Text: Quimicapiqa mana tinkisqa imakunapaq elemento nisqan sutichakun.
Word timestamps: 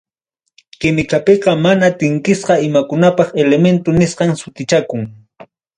Quimicapiqa 0.79 1.51
mana 1.65 1.85
tinkisqa 1.99 2.53
imakunapaq 2.67 3.29
elemento 3.43 3.89
nisqan 3.99 4.31
sutichakun. 4.41 5.01